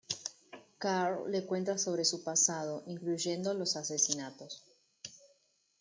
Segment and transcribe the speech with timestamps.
[0.79, 4.63] Karl le cuenta sobre su pasado, incluyendo los asesinatos.